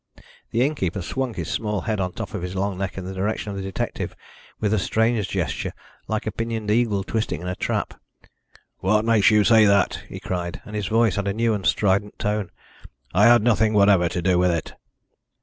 [0.49, 3.13] The innkeeper swung his small head on the top of his long neck in the
[3.13, 4.15] direction of the detective,
[4.59, 5.73] with a strange gesture,
[6.07, 7.93] like a pinioned eagle twisting in a trap.
[8.79, 12.15] "What makes you say that!" he cried, and his voice had a new and strident
[12.23, 12.49] note.
[13.13, 14.73] "I had nothing whatever to do with it."